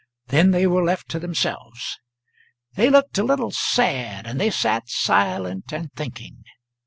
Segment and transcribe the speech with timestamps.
[0.29, 1.99] Then they were left to themselves.
[2.73, 6.43] They looked a little sad, and they sat silent and thinking.